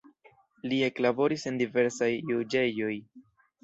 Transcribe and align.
Li 0.71 0.79
eklaboris 0.87 1.47
en 1.53 1.63
diversaj 1.63 2.11
juĝejoj. 2.35 2.95